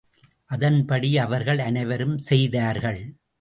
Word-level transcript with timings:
அதன்படி 0.49 1.17
அவர்கள் 1.17 1.59
அனைவரும் 1.59 2.17
செய்தார்கள். 2.17 3.01